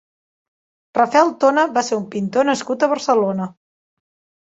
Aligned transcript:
Rafel 0.99 1.29
Tona 1.45 1.67
va 1.77 1.85
ser 1.91 2.01
un 2.01 2.09
pintor 2.17 2.51
nascut 2.53 2.83
a 2.83 2.93
Barcelona. 2.97 3.53